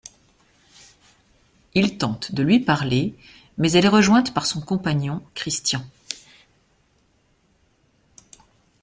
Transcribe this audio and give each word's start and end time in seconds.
Il 1.75 1.99
tente 1.99 2.31
de 2.33 2.41
lui 2.41 2.59
parler, 2.59 3.13
mais 3.59 3.71
elle 3.73 3.85
est 3.85 3.87
rejointe 3.87 4.33
par 4.33 4.47
son 4.47 4.59
compagnon, 4.59 5.21
Christian. 5.35 5.85